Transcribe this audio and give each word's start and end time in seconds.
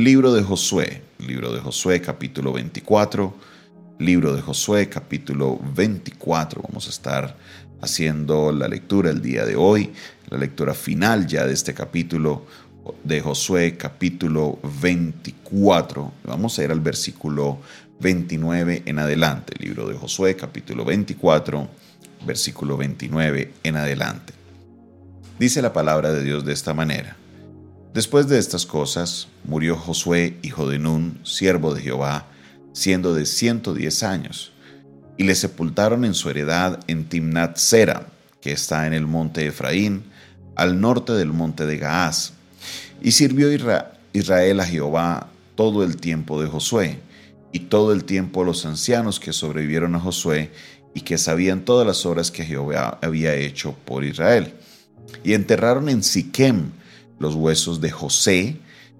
Libro 0.00 0.32
de 0.32 0.42
Josué, 0.42 1.02
libro 1.18 1.52
de 1.52 1.60
Josué 1.60 2.00
capítulo 2.00 2.54
24, 2.54 3.34
libro 3.98 4.34
de 4.34 4.40
Josué 4.40 4.88
capítulo 4.88 5.60
24. 5.74 6.62
Vamos 6.66 6.86
a 6.86 6.88
estar 6.88 7.36
haciendo 7.82 8.50
la 8.50 8.66
lectura 8.66 9.10
el 9.10 9.20
día 9.20 9.44
de 9.44 9.56
hoy, 9.56 9.92
la 10.30 10.38
lectura 10.38 10.72
final 10.72 11.26
ya 11.26 11.46
de 11.46 11.52
este 11.52 11.74
capítulo 11.74 12.46
de 13.04 13.20
Josué 13.20 13.76
capítulo 13.76 14.58
24. 14.80 16.12
Vamos 16.24 16.58
a 16.58 16.64
ir 16.64 16.70
al 16.70 16.80
versículo 16.80 17.58
29 18.00 18.84
en 18.86 19.00
adelante. 19.00 19.52
Libro 19.58 19.86
de 19.86 19.98
Josué 19.98 20.34
capítulo 20.34 20.86
24, 20.86 21.68
versículo 22.24 22.78
29 22.78 23.52
en 23.64 23.76
adelante. 23.76 24.32
Dice 25.38 25.60
la 25.60 25.74
palabra 25.74 26.10
de 26.10 26.24
Dios 26.24 26.46
de 26.46 26.54
esta 26.54 26.72
manera. 26.72 27.19
Después 27.92 28.28
de 28.28 28.38
estas 28.38 28.66
cosas, 28.66 29.26
murió 29.42 29.74
Josué, 29.74 30.36
hijo 30.42 30.68
de 30.68 30.78
Nun, 30.78 31.18
siervo 31.24 31.74
de 31.74 31.82
Jehová, 31.82 32.26
siendo 32.72 33.14
de 33.14 33.26
110 33.26 34.02
años, 34.04 34.52
y 35.16 35.24
le 35.24 35.34
sepultaron 35.34 36.04
en 36.04 36.14
su 36.14 36.30
heredad 36.30 36.78
en 36.86 37.08
Timnat 37.08 37.56
Sera, 37.56 38.06
que 38.40 38.52
está 38.52 38.86
en 38.86 38.92
el 38.92 39.08
monte 39.08 39.44
Efraín, 39.44 40.04
al 40.54 40.80
norte 40.80 41.14
del 41.14 41.32
monte 41.32 41.66
de 41.66 41.78
Gaás. 41.78 42.34
Y 43.02 43.10
sirvió 43.10 43.48
Israel 44.12 44.60
a 44.60 44.66
Jehová 44.66 45.28
todo 45.56 45.82
el 45.82 45.96
tiempo 45.96 46.40
de 46.40 46.48
Josué, 46.48 47.00
y 47.50 47.58
todo 47.58 47.92
el 47.92 48.04
tiempo 48.04 48.44
los 48.44 48.66
ancianos 48.66 49.18
que 49.18 49.32
sobrevivieron 49.32 49.96
a 49.96 50.00
Josué 50.00 50.52
y 50.94 51.00
que 51.00 51.18
sabían 51.18 51.64
todas 51.64 51.88
las 51.88 52.06
obras 52.06 52.30
que 52.30 52.44
Jehová 52.44 53.00
había 53.02 53.34
hecho 53.34 53.74
por 53.84 54.04
Israel. 54.04 54.54
Y 55.24 55.34
enterraron 55.34 55.88
en 55.88 56.04
Siquem, 56.04 56.70
los 57.20 57.36
huesos 57.36 57.80
de 57.80 57.92
José, 57.92 58.56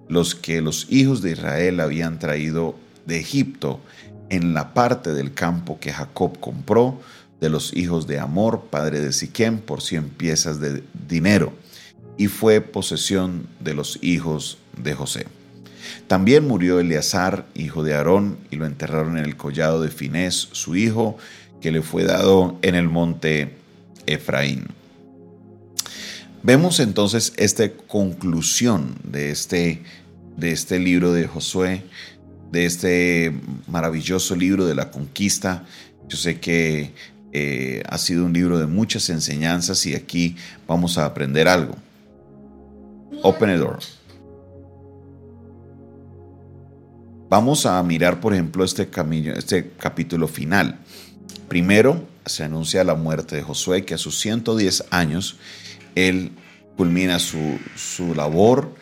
los 0.07 0.35
que 0.35 0.61
los 0.61 0.87
hijos 0.89 1.21
de 1.21 1.31
Israel 1.31 1.81
habían 1.81 2.19
traído 2.19 2.75
de 3.05 3.19
Egipto, 3.19 3.81
en 4.29 4.53
la 4.53 4.73
parte 4.73 5.13
del 5.13 5.33
campo 5.33 5.79
que 5.81 5.91
Jacob 5.91 6.39
compró 6.39 7.01
de 7.41 7.49
los 7.49 7.75
hijos 7.75 8.07
de 8.07 8.19
Amor, 8.19 8.67
padre 8.69 9.01
de 9.01 9.11
Siquem, 9.11 9.57
por 9.57 9.81
cien 9.81 10.07
piezas 10.09 10.61
de 10.61 10.83
dinero, 11.09 11.51
y 12.17 12.27
fue 12.27 12.61
posesión 12.61 13.47
de 13.59 13.73
los 13.73 13.99
hijos 14.01 14.57
de 14.81 14.93
José. 14.93 15.25
También 16.07 16.47
murió 16.47 16.79
Eleazar, 16.79 17.47
hijo 17.55 17.83
de 17.83 17.95
Aarón, 17.95 18.37
y 18.51 18.55
lo 18.55 18.65
enterraron 18.65 19.17
en 19.17 19.25
el 19.25 19.35
collado 19.35 19.81
de 19.81 19.89
Finés, 19.89 20.49
su 20.51 20.75
hijo, 20.75 21.17
que 21.59 21.71
le 21.71 21.81
fue 21.81 22.03
dado 22.03 22.57
en 22.61 22.75
el 22.75 22.87
monte 22.87 23.55
Efraín. 24.05 24.67
Vemos 26.43 26.79
entonces 26.79 27.33
esta 27.37 27.69
conclusión 27.69 28.95
de 29.03 29.29
este, 29.29 29.83
de 30.37 30.51
este 30.51 30.79
libro 30.79 31.13
de 31.13 31.27
Josué, 31.27 31.83
de 32.51 32.65
este 32.65 33.33
maravilloso 33.67 34.35
libro 34.35 34.65
de 34.65 34.73
la 34.73 34.89
conquista. 34.89 35.65
Yo 36.07 36.17
sé 36.17 36.39
que 36.39 36.93
eh, 37.31 37.83
ha 37.87 37.97
sido 37.99 38.25
un 38.25 38.33
libro 38.33 38.57
de 38.57 38.65
muchas 38.65 39.09
enseñanzas 39.11 39.85
y 39.85 39.93
aquí 39.93 40.35
vamos 40.67 40.97
a 40.97 41.05
aprender 41.05 41.47
algo. 41.47 41.75
Open 43.21 43.49
the 43.49 43.57
door. 43.57 43.79
Vamos 47.29 47.67
a 47.67 47.81
mirar, 47.83 48.19
por 48.19 48.33
ejemplo, 48.33 48.63
este, 48.63 48.89
camino, 48.89 49.33
este 49.33 49.71
capítulo 49.77 50.27
final. 50.27 50.79
Primero 51.47 52.03
se 52.25 52.43
anuncia 52.43 52.83
la 52.83 52.95
muerte 52.95 53.35
de 53.35 53.43
Josué, 53.43 53.85
que 53.85 53.93
a 53.93 53.97
sus 53.97 54.19
110 54.19 54.85
años 54.89 55.37
él 55.95 56.31
culmina 56.77 57.19
su, 57.19 57.59
su 57.75 58.15
labor 58.15 58.73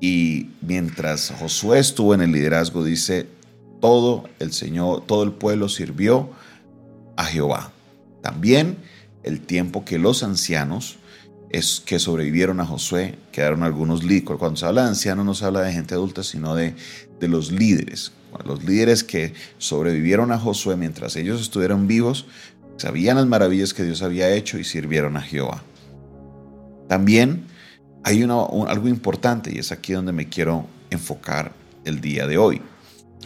y 0.00 0.48
mientras 0.60 1.32
Josué 1.38 1.78
estuvo 1.78 2.12
en 2.14 2.22
el 2.22 2.32
liderazgo, 2.32 2.84
dice, 2.84 3.28
todo 3.80 4.28
el 4.40 4.52
Señor, 4.52 5.06
todo 5.06 5.22
el 5.22 5.32
pueblo 5.32 5.68
sirvió 5.68 6.30
a 7.16 7.24
Jehová. 7.24 7.72
También 8.20 8.78
el 9.22 9.40
tiempo 9.40 9.84
que 9.84 9.98
los 9.98 10.22
ancianos 10.22 10.98
es 11.50 11.82
que 11.84 11.98
sobrevivieron 11.98 12.60
a 12.60 12.66
Josué, 12.66 13.16
quedaron 13.30 13.62
algunos 13.62 14.02
líderes. 14.02 14.38
Cuando 14.38 14.56
se 14.56 14.66
habla 14.66 14.82
de 14.82 14.88
ancianos 14.88 15.24
no 15.24 15.34
se 15.34 15.44
habla 15.44 15.60
de 15.60 15.72
gente 15.72 15.94
adulta, 15.94 16.22
sino 16.22 16.54
de, 16.54 16.74
de 17.20 17.28
los 17.28 17.52
líderes. 17.52 18.12
Los 18.46 18.64
líderes 18.64 19.04
que 19.04 19.34
sobrevivieron 19.58 20.32
a 20.32 20.38
Josué 20.38 20.76
mientras 20.76 21.14
ellos 21.16 21.40
estuvieron 21.40 21.86
vivos, 21.86 22.26
sabían 22.76 23.16
las 23.16 23.26
maravillas 23.26 23.74
que 23.74 23.84
Dios 23.84 24.02
había 24.02 24.34
hecho 24.34 24.58
y 24.58 24.64
sirvieron 24.64 25.16
a 25.16 25.20
Jehová. 25.20 25.62
También 26.88 27.46
hay 28.04 28.22
algo 28.22 28.88
importante 28.88 29.52
y 29.54 29.58
es 29.58 29.72
aquí 29.72 29.92
donde 29.92 30.12
me 30.12 30.28
quiero 30.28 30.66
enfocar 30.90 31.52
el 31.84 32.00
día 32.00 32.26
de 32.26 32.38
hoy. 32.38 32.60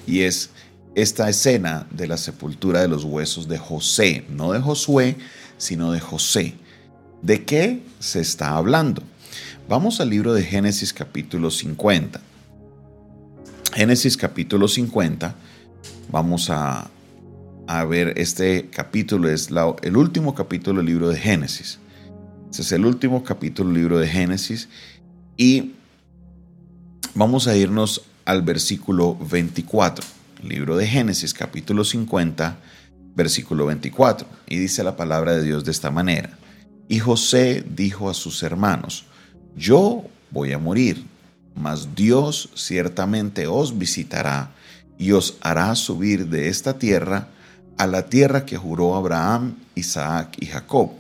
Y 0.07 0.21
es 0.21 0.51
esta 0.95 1.29
escena 1.29 1.87
de 1.91 2.07
la 2.07 2.17
sepultura 2.17 2.81
de 2.81 2.89
los 2.89 3.05
huesos 3.05 3.49
de 3.49 3.59
José, 3.59 4.25
no 4.31 4.53
de 4.53 4.61
Josué, 4.61 5.17
sino 5.59 5.93
de 5.93 6.01
José. 6.01 6.55
¿De 7.23 7.45
qué 7.45 7.83
se 7.99 8.21
está 8.21 8.57
hablando? 8.57 9.03
Vamos 9.69 10.01
al 10.01 10.11
libro 10.11 10.33
de 10.33 10.43
Génesis 10.43 10.93
capítulo 10.93 11.51
50. 11.51 12.21
Génesis 13.75 14.17
capítulo 14.17 14.69
50, 14.69 15.35
vamos 16.11 16.49
a, 16.49 16.91
ver 17.91 18.15
este 18.17 18.71
capítulo, 18.71 19.29
es 19.29 19.51
el 19.83 19.97
último 19.99 20.35
capítulo 20.35 20.79
del 20.79 20.87
libro 20.87 21.09
de 21.11 21.19
Génesis. 21.19 21.79
Este 22.51 22.63
es 22.63 22.73
el 22.73 22.87
último 22.87 23.23
capítulo 23.25 23.69
del 23.69 23.79
libro 23.79 23.99
de 23.99 24.09
Génesis 24.09 24.69
y 25.37 25.73
vamos 27.15 27.49
a 27.49 27.57
irnos 27.57 28.03
al 28.25 28.43
versículo 28.43 29.17
24. 29.17 30.05
Libro 30.43 30.77
de 30.77 30.87
Génesis 30.87 31.35
capítulo 31.35 31.85
50, 31.85 32.57
versículo 33.15 33.67
24. 33.67 34.27
Y 34.49 34.59
dice 34.59 34.85
la 34.85 34.97
palabra 34.97 35.33
de 35.33 35.43
Dios 35.43 35.65
de 35.65 35.73
esta 35.73 35.91
manera. 35.91 36.39
Y 36.89 37.01
José 37.01 37.65
dijo 37.69 38.09
a 38.09 38.15
sus 38.15 38.43
hermanos, 38.43 39.07
yo 39.57 40.05
voy 40.31 40.53
a 40.53 40.59
morir, 40.59 41.05
mas 41.57 41.95
Dios 41.95 42.49
ciertamente 42.55 43.49
os 43.49 43.77
visitará 43.77 44.53
y 44.99 45.13
os 45.13 45.37
hará 45.41 45.75
subir 45.75 46.29
de 46.29 46.49
esta 46.49 46.79
tierra 46.79 47.29
a 47.77 47.87
la 47.87 48.07
tierra 48.07 48.47
que 48.47 48.57
juró 48.57 48.95
Abraham, 48.95 49.57
Isaac 49.75 50.37
y 50.41 50.47
Jacob 50.47 50.93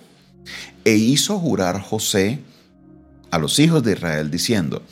e 0.87 0.95
hizo 0.95 1.37
jurar 1.41 1.81
José 1.81 2.39
a 3.33 3.39
los 3.39 3.59
hijos 3.59 3.83
de 3.83 3.95
Israel 3.95 4.31
diciendo, 4.31 4.85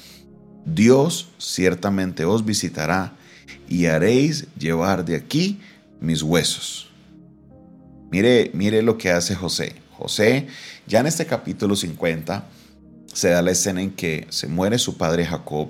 Dios 0.66 1.28
ciertamente 1.38 2.24
os 2.24 2.44
visitará 2.44 3.12
y 3.68 3.86
haréis 3.86 4.48
llevar 4.58 5.04
de 5.04 5.14
aquí 5.14 5.60
mis 6.00 6.20
huesos. 6.20 6.90
Mire, 8.10 8.50
mire 8.54 8.82
lo 8.82 8.98
que 8.98 9.12
hace 9.12 9.36
José. 9.36 9.76
José, 9.92 10.48
ya 10.88 10.98
en 10.98 11.06
este 11.06 11.26
capítulo 11.26 11.76
50, 11.76 12.44
se 13.06 13.28
da 13.28 13.40
la 13.40 13.52
escena 13.52 13.80
en 13.80 13.92
que 13.92 14.26
se 14.30 14.48
muere 14.48 14.80
su 14.80 14.96
padre 14.96 15.24
Jacob, 15.24 15.68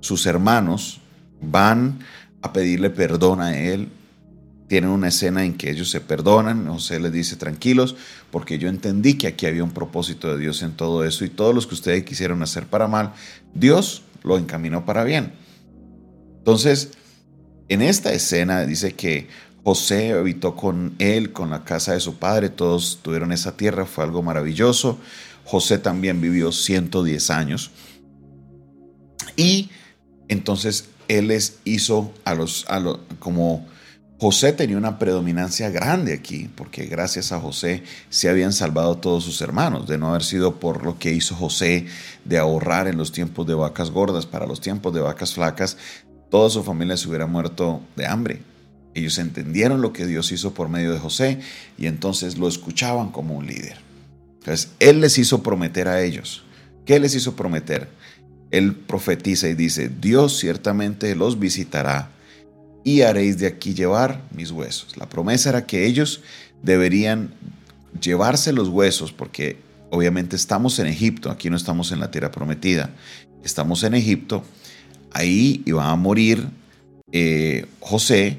sus 0.00 0.26
hermanos 0.26 1.00
van 1.40 2.00
a 2.42 2.52
pedirle 2.52 2.90
perdón 2.90 3.40
a 3.40 3.56
él 3.56 3.88
tienen 4.68 4.90
una 4.90 5.08
escena 5.08 5.44
en 5.44 5.54
que 5.54 5.70
ellos 5.70 5.90
se 5.90 6.00
perdonan, 6.00 6.66
José 6.66 6.98
les 6.98 7.12
dice 7.12 7.36
tranquilos, 7.36 7.96
porque 8.30 8.58
yo 8.58 8.68
entendí 8.68 9.14
que 9.14 9.26
aquí 9.26 9.46
había 9.46 9.62
un 9.62 9.72
propósito 9.72 10.32
de 10.32 10.40
Dios 10.40 10.62
en 10.62 10.72
todo 10.72 11.04
eso 11.04 11.24
y 11.24 11.28
todos 11.28 11.54
los 11.54 11.66
que 11.66 11.74
ustedes 11.74 12.04
quisieron 12.04 12.42
hacer 12.42 12.66
para 12.66 12.88
mal, 12.88 13.12
Dios 13.54 14.02
lo 14.22 14.38
encaminó 14.38 14.84
para 14.84 15.04
bien. 15.04 15.34
Entonces, 16.38 16.92
en 17.68 17.82
esta 17.82 18.12
escena 18.12 18.64
dice 18.64 18.94
que 18.94 19.28
José 19.64 20.12
habitó 20.12 20.54
con 20.56 20.94
él, 20.98 21.32
con 21.32 21.50
la 21.50 21.64
casa 21.64 21.92
de 21.92 22.00
su 22.00 22.16
padre, 22.16 22.50
todos 22.50 23.00
tuvieron 23.02 23.32
esa 23.32 23.56
tierra, 23.56 23.86
fue 23.86 24.04
algo 24.04 24.22
maravilloso. 24.22 24.98
José 25.44 25.78
también 25.78 26.20
vivió 26.20 26.52
110 26.52 27.30
años. 27.30 27.70
Y 29.36 29.70
entonces 30.28 30.90
él 31.08 31.28
les 31.28 31.58
hizo 31.64 32.12
a 32.24 32.34
los, 32.34 32.66
a 32.68 32.80
los 32.80 33.00
como 33.18 33.66
José 34.20 34.52
tenía 34.52 34.78
una 34.78 34.98
predominancia 34.98 35.70
grande 35.70 36.12
aquí, 36.12 36.48
porque 36.54 36.86
gracias 36.86 37.32
a 37.32 37.40
José 37.40 37.82
se 38.10 38.28
habían 38.28 38.52
salvado 38.52 38.96
todos 38.96 39.24
sus 39.24 39.40
hermanos, 39.40 39.88
de 39.88 39.98
no 39.98 40.10
haber 40.10 40.22
sido 40.22 40.60
por 40.60 40.84
lo 40.84 40.98
que 40.98 41.12
hizo 41.12 41.34
José 41.34 41.86
de 42.24 42.38
ahorrar 42.38 42.86
en 42.86 42.96
los 42.96 43.10
tiempos 43.10 43.46
de 43.46 43.54
vacas 43.54 43.90
gordas 43.90 44.24
para 44.24 44.46
los 44.46 44.60
tiempos 44.60 44.94
de 44.94 45.00
vacas 45.00 45.34
flacas, 45.34 45.76
toda 46.30 46.48
su 46.48 46.62
familia 46.62 46.96
se 46.96 47.08
hubiera 47.08 47.26
muerto 47.26 47.80
de 47.96 48.06
hambre. 48.06 48.40
Ellos 48.94 49.18
entendieron 49.18 49.82
lo 49.82 49.92
que 49.92 50.06
Dios 50.06 50.30
hizo 50.30 50.54
por 50.54 50.68
medio 50.68 50.92
de 50.92 51.00
José 51.00 51.40
y 51.76 51.86
entonces 51.86 52.38
lo 52.38 52.46
escuchaban 52.46 53.10
como 53.10 53.34
un 53.34 53.46
líder. 53.46 53.78
Entonces, 54.38 54.70
Él 54.78 55.00
les 55.00 55.18
hizo 55.18 55.42
prometer 55.42 55.88
a 55.88 56.02
ellos. 56.02 56.44
¿Qué 56.86 57.00
les 57.00 57.14
hizo 57.16 57.34
prometer? 57.34 57.88
Él 58.52 58.74
profetiza 58.74 59.48
y 59.48 59.54
dice, 59.54 59.88
Dios 59.88 60.38
ciertamente 60.38 61.16
los 61.16 61.40
visitará 61.40 62.13
y 62.84 63.00
haréis 63.00 63.38
de 63.38 63.46
aquí 63.46 63.74
llevar 63.74 64.22
mis 64.30 64.50
huesos. 64.50 64.96
La 64.96 65.08
promesa 65.08 65.48
era 65.48 65.66
que 65.66 65.86
ellos 65.86 66.20
deberían 66.62 67.34
llevarse 68.00 68.52
los 68.52 68.68
huesos 68.68 69.12
porque 69.12 69.56
obviamente 69.90 70.36
estamos 70.36 70.78
en 70.78 70.86
Egipto, 70.86 71.30
aquí 71.30 71.50
no 71.50 71.56
estamos 71.56 71.90
en 71.92 72.00
la 72.00 72.10
tierra 72.10 72.30
prometida, 72.30 72.90
estamos 73.42 73.82
en 73.82 73.94
Egipto 73.94 74.44
ahí 75.14 75.62
iba 75.64 75.88
a 75.90 75.96
morir 75.96 76.46
eh, 77.12 77.66
José, 77.80 78.38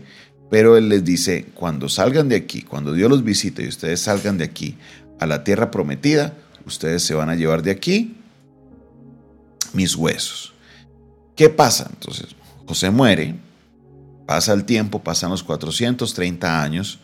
pero 0.52 0.78
él 0.78 0.90
les 0.90 1.04
dice, 1.04 1.46
cuando 1.56 1.90
salgan 1.90 2.30
de 2.30 2.36
aquí, 2.36 2.62
cuando 2.62 2.94
Dios 2.94 3.10
los 3.10 3.24
visite 3.24 3.64
y 3.64 3.68
ustedes 3.68 4.02
salgan 4.02 4.38
de 4.38 4.44
aquí 4.44 4.78
a 5.20 5.26
la 5.26 5.44
tierra 5.44 5.72
prometida, 5.72 6.36
ustedes 6.66 7.02
se 7.02 7.16
van 7.16 7.30
a 7.30 7.36
llevar 7.36 7.64
de 7.64 7.72
aquí 7.72 8.18
mis 9.74 9.96
huesos. 9.96 10.54
¿Qué 11.36 11.50
pasa? 11.50 11.90
Entonces, 11.92 12.28
José 12.68 12.92
muere, 12.92 13.36
pasa 14.26 14.54
el 14.54 14.66
tiempo, 14.66 15.00
pasan 15.04 15.32
los 15.32 15.44
430 15.44 16.62
años 16.62 17.00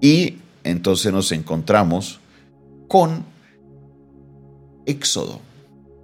y 0.00 0.38
entonces 0.64 1.12
nos 1.12 1.32
encontramos 1.32 2.20
con 2.88 3.24
Éxodo. 4.86 5.40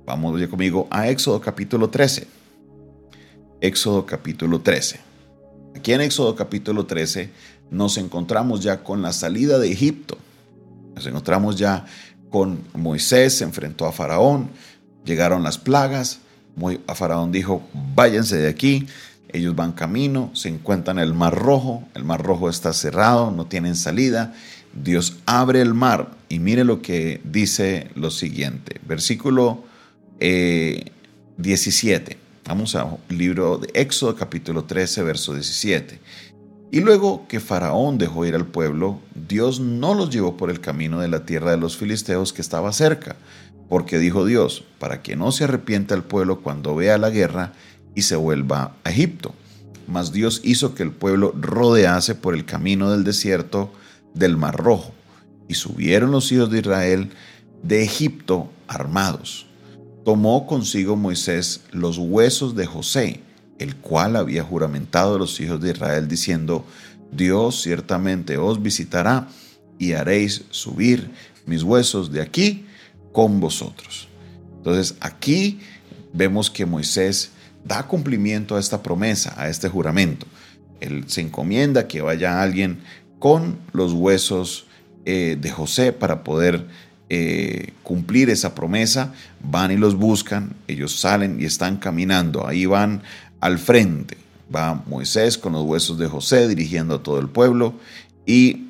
Vamos 0.06 0.38
ya 0.40 0.48
conmigo 0.48 0.86
a 0.90 1.08
Éxodo 1.08 1.40
capítulo 1.40 1.88
13. 1.90 2.26
Éxodo 3.60 4.04
capítulo 4.04 4.60
13. 4.60 5.00
Aquí 5.74 5.92
en 5.92 6.02
Éxodo 6.02 6.36
capítulo 6.36 6.86
13 6.86 7.30
nos 7.70 7.96
encontramos 7.96 8.62
ya 8.62 8.84
con 8.84 9.02
la 9.02 9.12
salida 9.12 9.58
de 9.58 9.72
Egipto. 9.72 10.18
Nos 10.94 11.06
encontramos 11.06 11.56
ya 11.56 11.86
con 12.30 12.60
Moisés, 12.74 13.38
se 13.38 13.44
enfrentó 13.44 13.86
a 13.86 13.92
Faraón, 13.92 14.50
llegaron 15.04 15.42
las 15.42 15.58
plagas, 15.58 16.20
a 16.86 16.94
Faraón 16.94 17.32
dijo, 17.32 17.62
váyanse 17.94 18.36
de 18.36 18.48
aquí, 18.48 18.86
ellos 19.34 19.54
van 19.56 19.72
camino, 19.72 20.30
se 20.32 20.48
encuentran 20.48 20.98
en 20.98 21.04
el 21.04 21.12
Mar 21.12 21.34
Rojo, 21.34 21.82
el 21.94 22.04
Mar 22.04 22.22
Rojo 22.22 22.48
está 22.48 22.72
cerrado, 22.72 23.30
no 23.32 23.46
tienen 23.46 23.76
salida, 23.76 24.32
Dios 24.72 25.18
abre 25.26 25.60
el 25.60 25.74
mar 25.74 26.10
y 26.28 26.38
mire 26.38 26.64
lo 26.64 26.80
que 26.80 27.20
dice 27.24 27.90
lo 27.94 28.10
siguiente, 28.10 28.80
versículo 28.86 29.64
17. 30.18 32.12
Eh, 32.12 32.18
Vamos 32.46 32.74
al 32.74 32.98
libro 33.08 33.56
de 33.56 33.70
Éxodo 33.72 34.14
capítulo 34.14 34.64
13, 34.64 35.02
verso 35.02 35.32
17. 35.32 35.98
Y 36.70 36.80
luego 36.80 37.26
que 37.26 37.40
Faraón 37.40 37.96
dejó 37.96 38.26
ir 38.26 38.34
al 38.34 38.46
pueblo, 38.46 39.00
Dios 39.14 39.60
no 39.60 39.94
los 39.94 40.10
llevó 40.10 40.36
por 40.36 40.50
el 40.50 40.60
camino 40.60 41.00
de 41.00 41.08
la 41.08 41.24
tierra 41.24 41.52
de 41.52 41.56
los 41.56 41.78
filisteos 41.78 42.34
que 42.34 42.42
estaba 42.42 42.72
cerca, 42.72 43.16
porque 43.70 43.98
dijo 43.98 44.26
Dios, 44.26 44.64
para 44.78 45.00
que 45.00 45.16
no 45.16 45.32
se 45.32 45.44
arrepienta 45.44 45.94
el 45.94 46.02
pueblo 46.02 46.40
cuando 46.40 46.74
vea 46.74 46.98
la 46.98 47.08
guerra 47.10 47.54
y 47.94 48.02
se 48.02 48.16
vuelva 48.16 48.76
a 48.84 48.90
Egipto. 48.90 49.34
Mas 49.86 50.12
Dios 50.12 50.40
hizo 50.44 50.74
que 50.74 50.82
el 50.82 50.92
pueblo 50.92 51.32
rodease 51.38 52.14
por 52.14 52.34
el 52.34 52.44
camino 52.44 52.90
del 52.90 53.04
desierto 53.04 53.72
del 54.14 54.36
Mar 54.36 54.56
Rojo, 54.56 54.92
y 55.48 55.54
subieron 55.54 56.10
los 56.10 56.32
hijos 56.32 56.50
de 56.50 56.60
Israel 56.60 57.10
de 57.62 57.82
Egipto 57.82 58.50
armados 58.66 59.46
tomó 60.04 60.46
consigo 60.46 60.96
Moisés 60.96 61.62
los 61.72 61.98
huesos 61.98 62.54
de 62.54 62.66
José, 62.66 63.20
el 63.58 63.74
cual 63.76 64.16
había 64.16 64.44
juramentado 64.44 65.16
a 65.16 65.18
los 65.18 65.40
hijos 65.40 65.60
de 65.60 65.70
Israel, 65.70 66.06
diciendo, 66.06 66.64
Dios 67.10 67.62
ciertamente 67.62 68.36
os 68.36 68.62
visitará 68.62 69.28
y 69.78 69.92
haréis 69.92 70.44
subir 70.50 71.10
mis 71.46 71.62
huesos 71.62 72.12
de 72.12 72.20
aquí 72.20 72.66
con 73.12 73.40
vosotros. 73.40 74.08
Entonces 74.58 74.96
aquí 75.00 75.60
vemos 76.12 76.50
que 76.50 76.66
Moisés 76.66 77.30
da 77.64 77.86
cumplimiento 77.86 78.56
a 78.56 78.60
esta 78.60 78.82
promesa, 78.82 79.34
a 79.36 79.48
este 79.48 79.68
juramento. 79.68 80.26
Él 80.80 81.04
se 81.06 81.22
encomienda 81.22 81.88
que 81.88 82.02
vaya 82.02 82.42
alguien 82.42 82.80
con 83.18 83.58
los 83.72 83.92
huesos 83.92 84.66
eh, 85.06 85.36
de 85.40 85.50
José 85.50 85.92
para 85.92 86.22
poder 86.24 86.66
eh, 87.10 87.72
cumplir 87.82 88.30
esa 88.30 88.54
promesa, 88.54 89.12
van 89.40 89.70
y 89.70 89.76
los 89.76 89.94
buscan, 89.94 90.54
ellos 90.68 90.98
salen 90.98 91.40
y 91.40 91.44
están 91.44 91.76
caminando, 91.76 92.46
ahí 92.46 92.66
van 92.66 93.02
al 93.40 93.58
frente, 93.58 94.16
va 94.54 94.82
Moisés 94.86 95.38
con 95.38 95.52
los 95.52 95.64
huesos 95.64 95.98
de 95.98 96.06
José 96.06 96.48
dirigiendo 96.48 96.96
a 96.96 97.02
todo 97.02 97.18
el 97.18 97.28
pueblo 97.28 97.74
y 98.26 98.68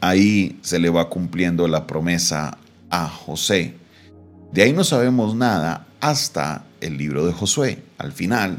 ahí 0.00 0.58
se 0.62 0.78
le 0.78 0.90
va 0.90 1.08
cumpliendo 1.08 1.68
la 1.68 1.86
promesa 1.86 2.58
a 2.90 3.08
José. 3.08 3.74
De 4.56 4.62
ahí 4.62 4.72
no 4.72 4.84
sabemos 4.84 5.34
nada 5.34 5.86
hasta 6.00 6.64
el 6.80 6.96
libro 6.96 7.26
de 7.26 7.34
Josué, 7.34 7.82
al 7.98 8.12
final. 8.12 8.56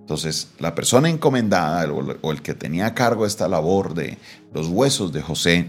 Entonces, 0.00 0.48
la 0.58 0.74
persona 0.74 1.08
encomendada 1.08 1.88
o 1.92 2.32
el 2.32 2.42
que 2.42 2.52
tenía 2.52 2.86
a 2.86 2.94
cargo 2.94 3.24
esta 3.24 3.46
labor 3.46 3.94
de 3.94 4.18
los 4.52 4.66
huesos 4.66 5.12
de 5.12 5.22
José, 5.22 5.68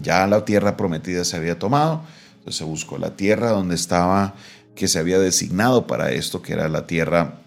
ya 0.00 0.24
la 0.28 0.44
tierra 0.44 0.76
prometida 0.76 1.24
se 1.24 1.36
había 1.36 1.58
tomado, 1.58 2.02
entonces 2.34 2.58
se 2.58 2.62
buscó 2.62 2.96
la 2.96 3.16
tierra 3.16 3.50
donde 3.50 3.74
estaba, 3.74 4.36
que 4.76 4.86
se 4.86 5.00
había 5.00 5.18
designado 5.18 5.88
para 5.88 6.12
esto, 6.12 6.40
que 6.40 6.52
era 6.52 6.68
la 6.68 6.86
tierra 6.86 7.40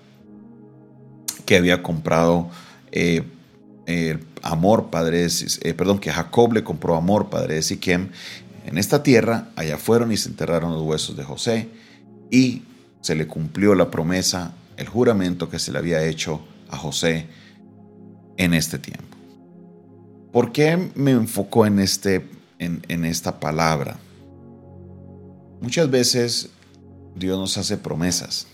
que 1.46 1.56
había 1.56 1.82
comprado 1.82 2.50
eh, 2.92 3.24
Amor, 4.42 4.90
padre 4.90 5.26
eh, 5.26 5.74
perdón, 5.74 6.00
que 6.00 6.12
Jacob 6.12 6.52
le 6.52 6.66
compró 6.66 6.98
Amor, 6.98 7.30
padre 7.30 7.56
de 7.56 7.62
Siquem. 7.62 8.10
En 8.70 8.78
esta 8.78 9.02
tierra, 9.02 9.50
allá 9.56 9.78
fueron 9.78 10.12
y 10.12 10.18
se 10.18 10.30
enterraron 10.30 10.72
los 10.72 10.84
huesos 10.84 11.18
de 11.18 11.24
José 11.24 11.70
y 12.30 12.62
se 13.02 13.16
le 13.16 13.26
cumplió 13.26 13.74
la 13.74 13.90
promesa, 13.90 14.54
el 14.78 14.88
juramento 14.88 15.50
que 15.50 15.58
se 15.58 15.72
le 15.72 15.80
había 15.80 16.06
hecho 16.06 16.42
a 16.70 16.78
José 16.78 17.28
en 18.38 18.54
este 18.54 18.78
tiempo. 18.78 19.18
¿Por 20.32 20.52
qué 20.52 20.92
me 20.94 21.12
enfoco 21.12 21.66
en 21.66 21.80
este 21.80 22.24
en, 22.60 23.06
esta 23.06 23.40
palabra. 23.40 23.98
Muchas 25.62 25.90
veces 25.90 26.50
Dios 27.16 27.40
nos 27.40 27.58
hace 27.58 27.78
promesas. 27.78 28.48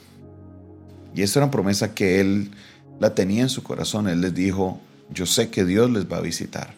Y 1.14 1.22
esta 1.22 1.40
era 1.40 1.46
una 1.46 1.52
promesa 1.52 1.94
que 1.94 2.20
Él 2.20 2.52
la 3.00 3.16
tenía 3.16 3.44
en 3.44 3.50
su 3.50 3.64
corazón. 3.64 4.08
Él 4.08 4.22
les 4.22 4.34
dijo, 4.34 4.80
yo 5.10 5.26
sé 5.26 5.50
que 5.50 5.66
Dios 5.66 5.90
les 5.90 6.12
va 6.12 6.18
a 6.18 6.22
visitar. 6.22 6.74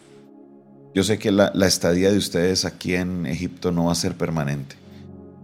Yo 0.94 1.04
sé 1.04 1.18
que 1.18 1.30
la, 1.30 1.52
estadía 1.66 2.10
de 2.10 2.18
ustedes 2.18 2.64
aquí 2.64 2.94
en 2.94 3.26
Egipto 3.26 3.72
no 3.72 3.86
va 3.86 3.92
a 3.92 3.96
ser 3.96 4.16
permanente. 4.16 4.76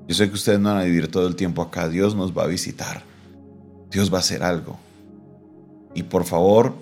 Yo 0.08 0.14
sé 0.14 0.29
que 0.29 0.35
ustedes 0.35 0.58
no 0.58 0.70
van 0.70 0.82
a 0.82 0.85
vivir 0.85 1.11
todo 1.11 1.26
el 1.26 1.37
tiempo 1.37 1.62
acá. 1.62 1.88
Dios 1.88 2.14
nos 2.14 2.37
va 2.37 2.44
a 2.44 2.46
visitar. 2.46 3.02
Dios 3.91 4.12
va 4.12 4.19
a 4.19 4.20
hacer 4.20 4.43
algo. 4.43 4.79
Y 5.94 6.02
por 6.02 6.25
favor, 6.25 6.75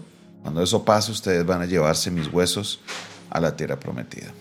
cuando 0.43 0.63
eso 0.63 0.85
pase, 0.85 1.13
ustedes 1.13 1.45
van 1.45 1.63
a 1.63 1.67
llevarse 1.67 2.11
mis 2.11 2.33
huesos 2.33 2.81
a 3.31 3.41
la 3.41 3.57
tierra 3.57 3.79
prometida. 3.79 4.33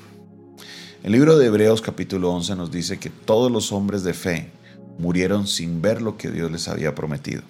El 1.04 1.14
libro 1.14 1.38
de 1.38 1.48
Hebreos 1.48 1.82
capítulo 1.82 2.32
11 2.32 2.56
nos 2.56 2.72
dice 2.72 3.00
que 3.00 3.10
todos 3.10 3.52
los 3.52 3.72
hombres 3.72 4.04
de 4.04 4.14
fe 4.14 4.52
murieron 4.98 5.48
sin 5.48 5.82
ver 5.82 6.02
lo 6.02 6.18
que 6.18 6.30
Dios 6.30 6.52
les 6.52 6.68
había 6.68 6.94
prometido. 6.94 7.42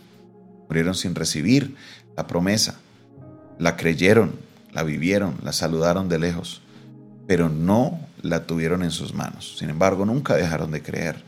Murieron 0.69 0.95
sin 0.95 1.15
recibir 1.15 1.75
la 2.15 2.27
promesa. 2.27 2.79
La 3.59 3.75
creyeron, 3.75 4.31
la 4.73 4.83
vivieron, 4.83 5.35
la 5.43 5.53
saludaron 5.53 6.09
de 6.09 6.19
lejos, 6.19 6.61
pero 7.27 7.49
no 7.49 7.99
la 8.21 8.45
tuvieron 8.45 8.83
en 8.83 8.91
sus 8.91 9.13
manos. 9.13 9.57
Sin 9.57 9.69
embargo, 9.69 10.05
nunca 10.05 10.35
dejaron 10.35 10.71
de 10.71 10.81
creer. 10.81 11.23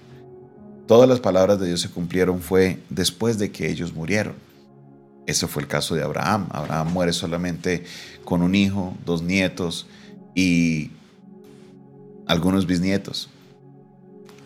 Todas 0.87 1.07
las 1.07 1.19
palabras 1.19 1.59
de 1.59 1.67
Dios 1.67 1.81
se 1.81 1.89
cumplieron 1.89 2.41
fue 2.41 2.79
después 2.89 3.37
de 3.37 3.51
que 3.51 3.69
ellos 3.69 3.93
murieron. 3.93 4.35
Ese 5.25 5.47
fue 5.47 5.61
el 5.61 5.67
caso 5.67 5.95
de 5.95 6.03
Abraham. 6.03 6.47
Abraham 6.51 6.91
muere 6.91 7.13
solamente 7.13 7.85
con 8.25 8.41
un 8.41 8.55
hijo, 8.55 8.95
dos 9.05 9.21
nietos 9.21 9.87
y 10.35 10.91
algunos 12.27 12.67
bisnietos. 12.67 13.29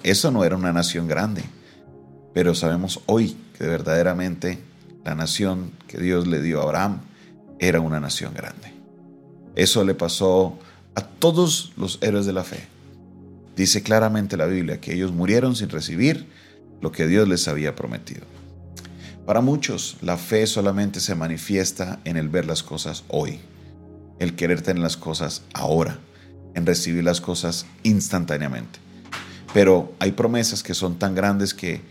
Eso 0.03 0.31
no 0.31 0.43
era 0.43 0.55
una 0.55 0.71
nación 0.71 1.07
grande, 1.07 1.43
pero 2.33 2.53
sabemos 2.53 3.01
hoy 3.07 3.35
que 3.57 3.65
verdaderamente 3.65 4.59
la 5.03 5.15
nación 5.15 5.71
que 5.87 5.97
Dios 5.97 6.27
le 6.27 6.41
dio 6.41 6.61
a 6.61 6.63
Abraham 6.63 6.99
era 7.59 7.79
una 7.79 7.99
nación 7.99 8.33
grande. 8.35 8.76
Eso 9.57 9.83
le 9.83 9.95
pasó 9.95 10.55
a 10.93 11.01
todos 11.01 11.73
los 11.77 11.97
héroes 12.01 12.27
de 12.27 12.33
la 12.33 12.43
fe. 12.43 12.67
Dice 13.55 13.81
claramente 13.81 14.37
la 14.37 14.45
Biblia 14.45 14.79
que 14.79 14.93
ellos 14.93 15.11
murieron 15.11 15.55
sin 15.55 15.69
recibir 15.69 16.27
lo 16.79 16.91
que 16.91 17.07
Dios 17.07 17.27
les 17.27 17.47
había 17.47 17.75
prometido. 17.75 18.21
Para 19.25 19.41
muchos, 19.41 19.97
la 20.01 20.15
fe 20.15 20.45
solamente 20.45 20.99
se 20.99 21.15
manifiesta 21.15 21.99
en 22.05 22.17
el 22.17 22.29
ver 22.29 22.45
las 22.45 22.61
cosas 22.61 23.03
hoy, 23.07 23.39
el 24.19 24.35
querer 24.35 24.61
tener 24.61 24.83
las 24.83 24.95
cosas 24.95 25.41
ahora 25.55 25.97
en 26.53 26.67
recibir 26.67 27.03
las 27.03 27.19
cosas 27.19 27.65
instantáneamente. 27.81 28.77
Pero 29.55 29.95
hay 29.97 30.11
promesas 30.11 30.61
que 30.61 30.75
son 30.75 30.99
tan 30.99 31.15
grandes 31.15 31.55
que 31.55 31.81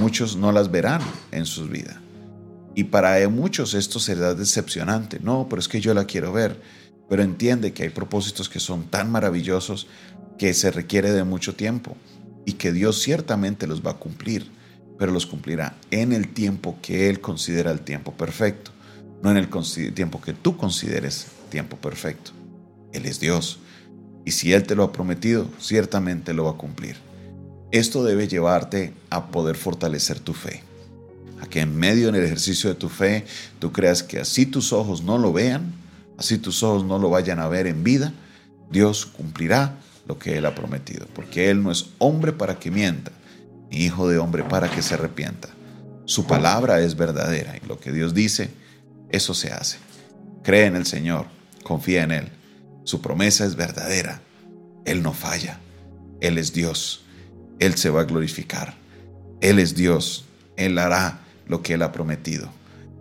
muchos 0.00 0.36
no 0.36 0.52
las 0.52 0.70
verán 0.70 1.00
en 1.32 1.44
sus 1.44 1.68
vidas. 1.68 1.96
Y 2.76 2.84
para 2.84 3.28
muchos 3.28 3.74
esto 3.74 3.98
será 3.98 4.34
decepcionante. 4.34 5.18
No, 5.18 5.48
pero 5.48 5.58
es 5.58 5.66
que 5.66 5.80
yo 5.80 5.92
la 5.92 6.04
quiero 6.04 6.32
ver. 6.32 6.60
Pero 7.08 7.22
entiende 7.22 7.72
que 7.72 7.84
hay 7.84 7.90
propósitos 7.90 8.48
que 8.48 8.60
son 8.60 8.84
tan 8.84 9.10
maravillosos 9.10 9.86
que 10.38 10.54
se 10.54 10.70
requiere 10.70 11.12
de 11.12 11.24
mucho 11.24 11.54
tiempo 11.54 11.96
y 12.44 12.54
que 12.54 12.72
Dios 12.72 13.00
ciertamente 13.00 13.66
los 13.66 13.84
va 13.84 13.92
a 13.92 13.98
cumplir, 13.98 14.50
pero 14.98 15.12
los 15.12 15.26
cumplirá 15.26 15.76
en 15.90 16.12
el 16.12 16.28
tiempo 16.28 16.78
que 16.82 17.08
Él 17.08 17.20
considera 17.20 17.70
el 17.70 17.80
tiempo 17.80 18.12
perfecto, 18.12 18.70
no 19.22 19.30
en 19.30 19.36
el 19.36 19.48
tiempo 19.94 20.20
que 20.20 20.32
tú 20.32 20.56
consideres 20.56 21.26
tiempo 21.50 21.76
perfecto. 21.76 22.32
Él 22.92 23.06
es 23.06 23.20
Dios 23.20 23.58
y 24.24 24.32
si 24.32 24.52
Él 24.52 24.64
te 24.64 24.74
lo 24.74 24.84
ha 24.84 24.92
prometido, 24.92 25.48
ciertamente 25.58 26.34
lo 26.34 26.44
va 26.44 26.52
a 26.52 26.56
cumplir. 26.56 26.96
Esto 27.72 28.04
debe 28.04 28.28
llevarte 28.28 28.92
a 29.10 29.26
poder 29.28 29.56
fortalecer 29.56 30.20
tu 30.20 30.32
fe, 30.32 30.62
a 31.40 31.46
que 31.46 31.60
en 31.60 31.76
medio 31.76 32.10
del 32.10 32.24
ejercicio 32.24 32.70
de 32.70 32.76
tu 32.76 32.88
fe 32.88 33.24
tú 33.58 33.72
creas 33.72 34.02
que 34.02 34.20
así 34.20 34.46
tus 34.46 34.72
ojos 34.72 35.02
no 35.02 35.18
lo 35.18 35.32
vean, 35.32 35.72
así 36.18 36.38
tus 36.38 36.62
ojos 36.62 36.84
no 36.84 36.98
lo 36.98 37.10
vayan 37.10 37.38
a 37.38 37.48
ver 37.48 37.66
en 37.66 37.84
vida, 37.84 38.12
Dios 38.70 39.06
cumplirá 39.06 39.78
lo 40.06 40.18
que 40.18 40.38
Él 40.38 40.46
ha 40.46 40.54
prometido, 40.54 41.06
porque 41.14 41.50
Él 41.50 41.62
no 41.62 41.70
es 41.70 41.90
hombre 41.98 42.32
para 42.32 42.58
que 42.58 42.70
mienta, 42.70 43.12
ni 43.70 43.78
hijo 43.78 44.08
de 44.08 44.18
hombre 44.18 44.44
para 44.44 44.70
que 44.70 44.82
se 44.82 44.94
arrepienta. 44.94 45.48
Su 46.04 46.26
palabra 46.26 46.80
es 46.80 46.96
verdadera 46.96 47.56
y 47.56 47.66
lo 47.66 47.80
que 47.80 47.92
Dios 47.92 48.14
dice, 48.14 48.50
eso 49.10 49.34
se 49.34 49.52
hace. 49.52 49.78
Cree 50.42 50.66
en 50.66 50.76
el 50.76 50.86
Señor, 50.86 51.26
confía 51.64 52.04
en 52.04 52.12
Él. 52.12 52.28
Su 52.84 53.00
promesa 53.00 53.44
es 53.44 53.56
verdadera. 53.56 54.22
Él 54.84 55.02
no 55.02 55.12
falla. 55.12 55.58
Él 56.20 56.38
es 56.38 56.52
Dios. 56.52 57.04
Él 57.58 57.74
se 57.74 57.90
va 57.90 58.02
a 58.02 58.04
glorificar. 58.04 58.74
Él 59.40 59.58
es 59.58 59.74
Dios. 59.74 60.24
Él 60.56 60.78
hará 60.78 61.18
lo 61.48 61.62
que 61.62 61.74
Él 61.74 61.82
ha 61.82 61.90
prometido. 61.90 62.48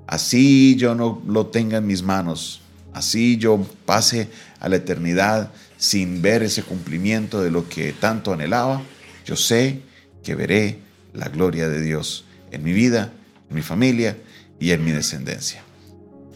Así 0.08 0.76
yo 0.76 0.96
no 0.96 1.22
lo 1.28 1.48
tenga 1.48 1.78
en 1.78 1.88
mis 1.88 2.02
manos, 2.02 2.62
así 2.96 3.38
yo 3.38 3.62
pase 3.86 4.30
a 4.62 4.70
la 4.70 4.78
eternidad 4.78 5.52
sin 5.78 6.22
ver 6.22 6.44
ese 6.44 6.64
cumplimiento 6.64 7.44
de 7.44 7.52
lo 7.52 7.68
que 7.68 7.92
tanto 7.92 8.32
anhelaba, 8.32 8.82
yo 9.26 9.36
sé 9.36 9.82
que 10.24 10.34
veré 10.34 10.80
la 11.14 11.28
gloria 11.28 11.68
de 11.68 11.82
Dios 11.82 12.24
en 12.52 12.64
mi 12.64 12.72
vida, 12.72 13.12
en 13.50 13.56
mi 13.56 13.62
familia 13.62 14.18
y 14.62 14.72
en 14.72 14.84
mi 14.86 14.92
descendencia. 14.92 15.62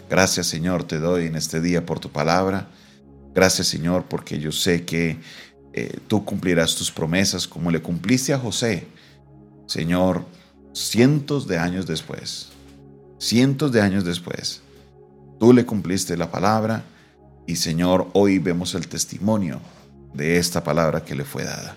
Gracias 0.10 0.48
Señor 0.48 0.84
te 0.84 1.00
doy 1.00 1.28
en 1.28 1.38
este 1.38 1.62
día 1.62 1.86
por 1.86 2.02
tu 2.02 2.10
palabra. 2.10 2.68
Gracias 3.34 3.68
Señor 3.68 4.06
porque 4.10 4.38
yo 4.38 4.52
sé 4.52 4.84
que 4.84 5.18
eh, 5.72 5.98
tú 6.10 6.26
cumplirás 6.26 6.76
tus 6.76 6.92
promesas 6.92 7.48
como 7.48 7.72
le 7.72 7.82
cumpliste 7.82 8.34
a 8.34 8.38
José. 8.38 8.86
Señor, 9.66 10.26
cientos 10.74 11.48
de 11.48 11.58
años 11.58 11.88
después, 11.88 12.50
cientos 13.18 13.72
de 13.72 13.80
años 13.80 14.04
después, 14.04 14.62
tú 15.40 15.54
le 15.54 15.66
cumpliste 15.66 16.18
la 16.18 16.30
palabra 16.30 16.84
y 17.48 17.56
Señor, 17.56 18.10
hoy 18.14 18.38
vemos 18.38 18.76
el 18.76 18.88
testimonio 18.88 19.60
de 20.14 20.38
esta 20.38 20.64
palabra 20.64 21.04
que 21.04 21.16
le 21.16 21.24
fue 21.24 21.44
dada. 21.44 21.76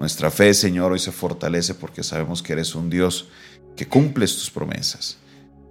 Nuestra 0.00 0.30
fe, 0.30 0.54
Señor, 0.54 0.92
hoy 0.92 0.98
se 0.98 1.12
fortalece 1.12 1.74
porque 1.74 2.02
sabemos 2.02 2.42
que 2.42 2.52
eres 2.52 2.74
un 2.74 2.90
Dios 2.90 3.28
que 3.76 3.86
cumples 3.86 4.34
tus 4.34 4.50
promesas, 4.50 5.18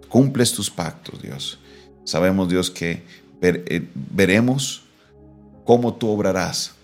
cumples 0.07 0.53
tus 0.53 0.69
pactos, 0.69 1.21
Dios. 1.21 1.59
Sabemos, 2.05 2.47
Dios, 2.47 2.71
que 2.71 3.03
eh, 3.41 3.87
veremos 3.93 4.83
cómo 5.65 5.95
tú 5.95 6.09
obrarás, 6.09 6.75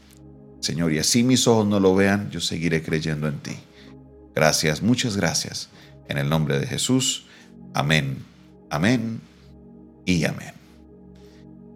Señor, 0.60 0.92
y 0.92 1.00
así 1.00 1.24
mis 1.24 1.48
ojos 1.48 1.66
no 1.66 1.80
lo 1.80 1.96
vean, 1.96 2.30
yo 2.30 2.42
seguiré 2.42 2.84
creyendo 2.84 3.28
en 3.28 3.40
ti. 3.40 3.56
Gracias, 4.36 4.82
muchas 4.82 5.16
gracias. 5.16 5.70
En 6.10 6.18
el 6.18 6.28
nombre 6.28 6.60
de 6.60 6.68
Jesús. 6.68 7.26
Amén, 7.74 8.18
amén 8.70 9.33
y 10.06 10.26
amén. 10.26 10.54